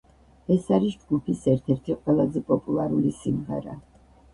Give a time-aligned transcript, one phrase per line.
[0.55, 3.83] ეს არის ჯგუფის ერთ-ერთი ყველაზე პოპულარული სიმღერა.